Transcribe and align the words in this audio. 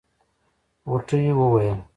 غوټۍ 0.89 1.23
وويل. 1.39 1.79